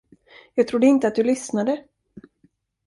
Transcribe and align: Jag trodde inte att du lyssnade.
Jag 0.53 0.67
trodde 0.67 0.87
inte 0.87 1.07
att 1.07 1.15
du 1.15 1.23
lyssnade. 1.23 1.83